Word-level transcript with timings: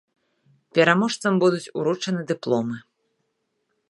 Пераможцам 0.77 1.33
будуць 1.43 1.71
уручаны 1.81 2.21
дыпломы. 2.33 2.77